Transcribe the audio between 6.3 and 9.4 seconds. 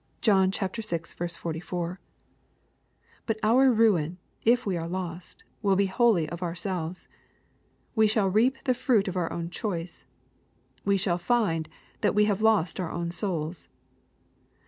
ourselves. We shall reap the fruit of our